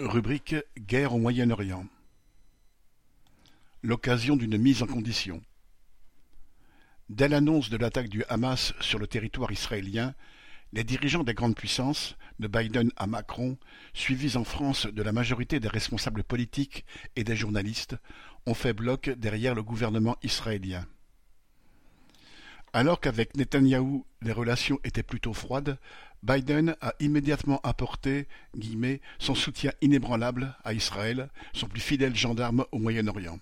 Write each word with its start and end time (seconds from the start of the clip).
Rubrique 0.00 0.54
Guerre 0.78 1.12
au 1.12 1.18
Moyen-Orient 1.18 1.84
L'occasion 3.82 4.36
d'une 4.36 4.56
mise 4.56 4.84
en 4.84 4.86
condition. 4.86 5.42
Dès 7.08 7.26
l'annonce 7.26 7.68
de 7.68 7.76
l'attaque 7.76 8.08
du 8.08 8.22
Hamas 8.28 8.74
sur 8.80 9.00
le 9.00 9.08
territoire 9.08 9.50
israélien, 9.50 10.14
les 10.72 10.84
dirigeants 10.84 11.24
des 11.24 11.34
grandes 11.34 11.56
puissances, 11.56 12.16
de 12.38 12.46
Biden 12.46 12.92
à 12.96 13.08
Macron, 13.08 13.58
suivis 13.92 14.36
en 14.36 14.44
France 14.44 14.86
de 14.86 15.02
la 15.02 15.10
majorité 15.10 15.58
des 15.58 15.66
responsables 15.66 16.22
politiques 16.22 16.84
et 17.16 17.24
des 17.24 17.34
journalistes, 17.34 17.96
ont 18.46 18.54
fait 18.54 18.74
bloc 18.74 19.10
derrière 19.10 19.56
le 19.56 19.64
gouvernement 19.64 20.16
israélien. 20.22 20.86
Alors 22.72 23.00
qu'avec 23.00 23.36
Netanyahou 23.36 24.06
les 24.22 24.32
relations 24.32 24.78
étaient 24.84 25.02
plutôt 25.02 25.32
froides, 25.32 25.76
Biden 26.22 26.76
a 26.80 26.94
immédiatement 27.00 27.60
apporté 27.62 28.26
son 29.18 29.34
soutien 29.34 29.72
inébranlable 29.80 30.56
à 30.64 30.72
Israël, 30.72 31.30
son 31.52 31.68
plus 31.68 31.80
fidèle 31.80 32.16
gendarme 32.16 32.64
au 32.72 32.78
Moyen-Orient. 32.78 33.38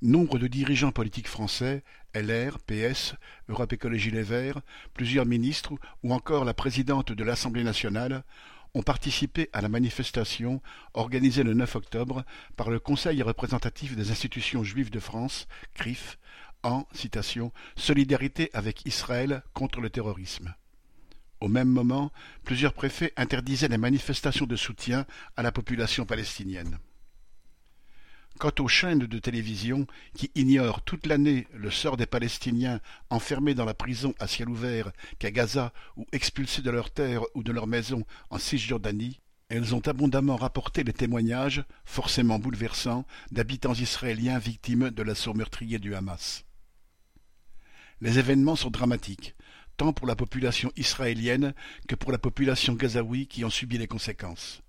Nombre 0.00 0.38
de 0.38 0.46
dirigeants 0.46 0.92
politiques 0.92 1.28
français, 1.28 1.82
LR, 2.14 2.58
PS, 2.60 3.14
Europe 3.48 3.72
Écologie 3.72 4.10
Les 4.10 4.22
Verts, 4.22 4.60
plusieurs 4.94 5.26
ministres 5.26 5.74
ou 6.02 6.14
encore 6.14 6.44
la 6.44 6.54
présidente 6.54 7.12
de 7.12 7.24
l'Assemblée 7.24 7.64
nationale 7.64 8.22
ont 8.74 8.82
participé 8.82 9.48
à 9.52 9.60
la 9.60 9.68
manifestation 9.68 10.62
organisée 10.94 11.42
le 11.42 11.54
9 11.54 11.76
octobre 11.76 12.24
par 12.56 12.70
le 12.70 12.78
Conseil 12.78 13.22
représentatif 13.22 13.96
des 13.96 14.10
institutions 14.10 14.62
juives 14.62 14.90
de 14.90 15.00
France, 15.00 15.48
CRIF, 15.74 16.18
en 16.62 16.86
citation, 16.92 17.52
solidarité 17.76 18.50
avec 18.52 18.86
Israël 18.86 19.42
contre 19.52 19.80
le 19.80 19.90
terrorisme. 19.90 20.54
Au 21.40 21.48
même 21.48 21.68
moment, 21.68 22.10
plusieurs 22.44 22.72
préfets 22.72 23.12
interdisaient 23.16 23.68
les 23.68 23.78
manifestations 23.78 24.46
de 24.46 24.56
soutien 24.56 25.06
à 25.36 25.42
la 25.42 25.52
population 25.52 26.04
palestinienne. 26.04 26.78
Quant 28.38 28.52
aux 28.60 28.68
chaînes 28.68 29.00
de 29.00 29.18
télévision 29.18 29.86
qui 30.14 30.30
ignorent 30.34 30.82
toute 30.82 31.06
l'année 31.06 31.48
le 31.54 31.70
sort 31.70 31.96
des 31.96 32.06
Palestiniens 32.06 32.80
enfermés 33.10 33.54
dans 33.54 33.64
la 33.64 33.74
prison 33.74 34.14
à 34.20 34.28
ciel 34.28 34.48
ouvert 34.48 34.92
qu'à 35.18 35.32
Gaza 35.32 35.72
ou 35.96 36.06
expulsés 36.12 36.62
de 36.62 36.70
leurs 36.70 36.90
terres 36.90 37.24
ou 37.34 37.42
de 37.42 37.50
leurs 37.50 37.66
maisons 37.66 38.04
en 38.30 38.38
Cisjordanie, 38.38 39.20
elles 39.48 39.74
ont 39.74 39.80
abondamment 39.80 40.36
rapporté 40.36 40.84
les 40.84 40.92
témoignages, 40.92 41.64
forcément 41.84 42.38
bouleversants, 42.38 43.06
d'habitants 43.32 43.74
israéliens 43.74 44.38
victimes 44.38 44.90
de 44.90 45.02
l'assaut 45.02 45.34
meurtrier 45.34 45.78
du 45.78 45.94
Hamas. 45.94 46.44
Les 48.00 48.18
événements 48.20 48.56
sont 48.56 48.70
dramatiques, 48.70 49.34
tant 49.78 49.94
pour 49.94 50.06
la 50.06 50.16
population 50.16 50.70
israélienne 50.76 51.54
que 51.86 51.94
pour 51.94 52.12
la 52.12 52.18
population 52.18 52.74
gazaoui 52.74 53.26
qui 53.26 53.44
en 53.44 53.50
subit 53.50 53.78
les 53.78 53.86
conséquences. 53.86 54.60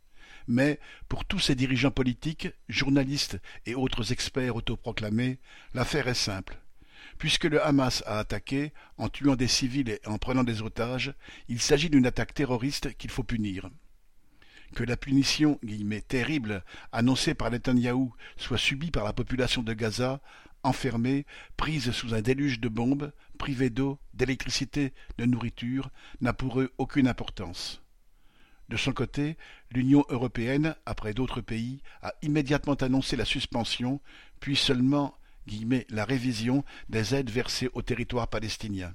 Mais, 0.48 0.80
pour 1.10 1.26
tous 1.26 1.40
ces 1.40 1.56
dirigeants 1.56 1.92
politiques, 1.92 2.48
journalistes 2.70 3.38
et 3.66 3.76
autres 3.76 4.14
experts 4.14 4.56
autoproclamés, 4.56 5.40
l'affaire 5.74 6.08
est 6.08 6.14
simple. 6.14 6.58
Puisque 7.18 7.44
le 7.44 7.62
Hamas 7.64 8.04
a 8.06 8.20
attaqué, 8.20 8.72
en 8.98 9.10
tuant 9.10 9.36
des 9.36 9.48
civils 9.48 9.90
et 9.90 10.00
en 10.06 10.18
prenant 10.18 10.44
des 10.44 10.62
otages, 10.62 11.14
il 11.50 11.60
s'agit 11.60 11.90
d'une 11.90 12.06
attaque 12.06 12.34
terroriste 12.34 12.96
qu'il 12.98 13.12
faut 13.12 13.24
punir. 13.24 13.70
Que 14.76 14.84
la 14.84 14.98
punition 14.98 15.60
terrible 16.08 16.64
annoncée 16.92 17.34
par 17.34 17.50
Netanyahou 17.50 18.14
soit 18.38 18.60
subie 18.60 18.92
par 18.92 19.04
la 19.04 19.14
population 19.14 19.64
de 19.64 19.74
Gaza 19.74 20.22
enfermée, 20.64 21.26
prise 21.58 21.92
sous 21.92 22.14
un 22.14 22.22
déluge 22.22 22.60
de 22.60 22.70
bombes, 22.70 23.12
privée 23.38 23.70
d'eau, 23.70 24.00
d'électricité, 24.14 24.94
de 25.18 25.26
nourriture, 25.26 25.90
n'a 26.22 26.34
pour 26.34 26.60
eux 26.60 26.74
aucune 26.78 27.08
importance. 27.08 27.82
De 28.70 28.78
son 28.78 28.94
côté, 28.94 29.36
l'Union 29.72 30.06
européenne, 30.10 30.76
après 30.86 31.14
d'autres 31.14 31.42
pays, 31.42 31.82
a 32.02 32.14
immédiatement 32.22 32.76
annoncé 32.76 33.16
la 33.16 33.26
suspension, 33.26 34.00
puis 34.40 34.56
seulement 34.56 35.16
la 35.90 36.06
révision 36.06 36.64
des 36.90 37.16
aides 37.16 37.32
versées 37.32 37.70
au 37.74 37.82
territoire 37.82 38.28
palestinien. 38.28 38.94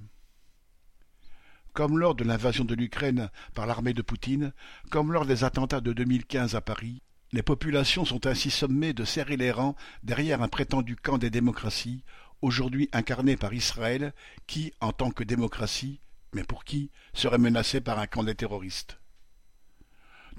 Comme 1.73 1.99
lors 1.99 2.15
de 2.15 2.23
l'invasion 2.23 2.65
de 2.65 2.75
l'Ukraine 2.75 3.31
par 3.55 3.67
l'armée 3.67 3.95
de 3.95 4.03
Poutine, 4.03 4.53
comme 4.91 5.13
lors 5.13 5.27
des 5.27 5.43
attentats 5.43 5.81
de 5.81 5.93
2015 5.93 6.55
à 6.55 6.61
Paris, 6.61 7.03
les 7.35 7.43
populations 7.43 8.05
sont 8.05 8.29
ainsi 8.29 8.49
sommées 8.49 8.93
de 8.93 9.05
serrer 9.05 9.37
les 9.37 9.51
rangs 9.51 9.75
derrière 10.05 10.41
un 10.41 10.47
prétendu 10.47 10.95
camp 10.95 11.19
des 11.19 11.31
démocraties, 11.31 12.05
aujourd'hui 12.43 12.89
incarné 12.93 13.37
par 13.37 13.53
Israël, 13.53 14.15
qui, 14.47 14.73
en 14.81 14.93
tant 14.93 15.11
que 15.11 15.25
démocratie, 15.25 15.99
mais 16.33 16.45
pour 16.45 16.63
qui, 16.63 16.93
serait 17.13 17.39
menacé 17.39 17.81
par 17.81 17.99
un 17.99 18.07
camp 18.07 18.23
des 18.23 18.37
terroristes. 18.37 19.01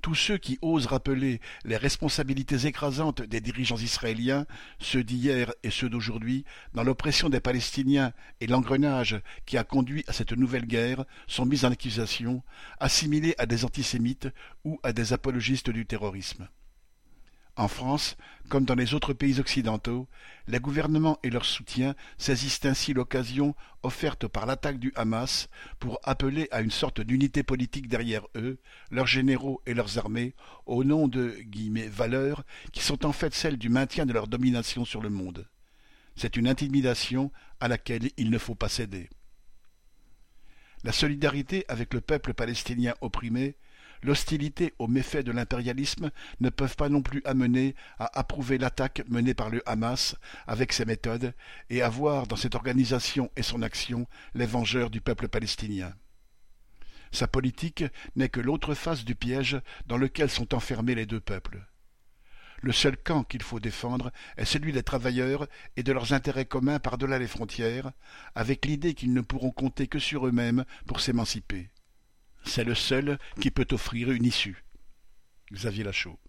Tous 0.01 0.15
ceux 0.15 0.37
qui 0.37 0.57
osent 0.61 0.85
rappeler 0.85 1.41
les 1.65 1.75
responsabilités 1.75 2.65
écrasantes 2.65 3.21
des 3.21 3.41
dirigeants 3.41 3.75
israéliens, 3.75 4.45
ceux 4.79 5.03
d'hier 5.03 5.51
et 5.63 5.71
ceux 5.71 5.89
d'aujourd'hui, 5.89 6.45
dans 6.73 6.83
l'oppression 6.83 7.27
des 7.27 7.41
Palestiniens 7.41 8.13
et 8.39 8.47
l'engrenage 8.47 9.19
qui 9.45 9.57
a 9.57 9.65
conduit 9.65 10.05
à 10.07 10.13
cette 10.13 10.31
nouvelle 10.31 10.65
guerre, 10.65 11.03
sont 11.27 11.45
mis 11.45 11.65
en 11.65 11.71
accusation, 11.71 12.41
assimilés 12.79 13.35
à 13.37 13.45
des 13.47 13.65
antisémites 13.65 14.29
ou 14.63 14.79
à 14.81 14.93
des 14.93 15.11
apologistes 15.11 15.69
du 15.69 15.85
terrorisme. 15.85 16.47
En 17.57 17.69
France, 17.69 18.17
comme 18.49 18.65
dans 18.65 18.75
les 18.75 18.93
autres 18.93 19.13
pays 19.13 19.39
occidentaux, 19.39 20.09
les 20.47 20.59
gouvernements 20.59 21.17
et 21.23 21.29
leurs 21.29 21.45
soutiens 21.45 21.95
saisissent 22.17 22.65
ainsi 22.65 22.93
l'occasion 22.93 23.55
offerte 23.81 24.27
par 24.27 24.45
l'attaque 24.45 24.77
du 24.77 24.91
Hamas 24.95 25.47
pour 25.79 25.99
appeler 26.03 26.49
à 26.51 26.59
une 26.59 26.71
sorte 26.71 26.99
d'unité 26.99 27.43
politique 27.43 27.87
derrière 27.87 28.27
eux, 28.35 28.59
leurs 28.91 29.07
généraux 29.07 29.61
et 29.65 29.73
leurs 29.73 29.97
armées, 29.97 30.35
au 30.65 30.83
nom 30.83 31.07
de 31.07 31.37
guillemets, 31.43 31.87
valeurs 31.87 32.43
qui 32.73 32.81
sont 32.81 33.05
en 33.05 33.13
fait 33.13 33.33
celles 33.33 33.57
du 33.57 33.69
maintien 33.69 34.05
de 34.05 34.13
leur 34.13 34.27
domination 34.27 34.83
sur 34.83 35.01
le 35.01 35.09
monde. 35.09 35.47
C'est 36.17 36.35
une 36.35 36.49
intimidation 36.49 37.31
à 37.61 37.69
laquelle 37.69 38.09
il 38.17 38.31
ne 38.31 38.37
faut 38.37 38.55
pas 38.55 38.69
céder. 38.69 39.09
La 40.83 40.91
solidarité 40.91 41.63
avec 41.69 41.93
le 41.93 42.01
peuple 42.01 42.33
palestinien 42.33 42.95
opprimé 42.99 43.55
l'hostilité 44.05 44.73
aux 44.79 44.87
méfaits 44.87 45.25
de 45.25 45.31
l'impérialisme 45.31 46.11
ne 46.39 46.49
peuvent 46.49 46.75
pas 46.75 46.89
non 46.89 47.01
plus 47.01 47.21
amener 47.25 47.75
à 47.99 48.17
approuver 48.17 48.57
l'attaque 48.57 49.03
menée 49.09 49.33
par 49.33 49.49
le 49.49 49.61
Hamas 49.67 50.15
avec 50.47 50.71
ses 50.71 50.85
méthodes 50.85 51.33
et 51.69 51.81
à 51.81 51.89
voir 51.89 52.27
dans 52.27 52.35
cette 52.35 52.55
organisation 52.55 53.29
et 53.35 53.43
son 53.43 53.61
action 53.61 54.07
les 54.33 54.45
vengeurs 54.45 54.89
du 54.89 55.01
peuple 55.01 55.27
palestinien. 55.27 55.93
Sa 57.11 57.27
politique 57.27 57.83
n'est 58.15 58.29
que 58.29 58.39
l'autre 58.39 58.73
face 58.75 59.05
du 59.05 59.15
piège 59.15 59.59
dans 59.87 59.97
lequel 59.97 60.29
sont 60.29 60.53
enfermés 60.53 60.95
les 60.95 61.05
deux 61.05 61.19
peuples. 61.19 61.65
Le 62.61 62.71
seul 62.71 62.97
camp 62.97 63.23
qu'il 63.23 63.43
faut 63.43 63.59
défendre 63.59 64.11
est 64.37 64.45
celui 64.45 64.71
des 64.71 64.83
travailleurs 64.83 65.47
et 65.77 65.83
de 65.83 65.91
leurs 65.91 66.13
intérêts 66.13 66.45
communs 66.45 66.79
par-delà 66.79 67.19
les 67.19 67.27
frontières, 67.27 67.91
avec 68.33 68.65
l'idée 68.65 68.93
qu'ils 68.93 69.13
ne 69.13 69.21
pourront 69.21 69.51
compter 69.51 69.87
que 69.87 69.99
sur 69.99 70.27
eux-mêmes 70.27 70.65
pour 70.87 70.99
s'émanciper. 70.99 71.69
C'est 72.45 72.63
le 72.63 72.75
seul 72.75 73.17
qui 73.41 73.51
peut 73.51 73.67
offrir 73.71 74.11
une 74.11 74.25
issue. 74.25 74.63
Xavier 75.51 75.83
Lachaud 75.83 76.19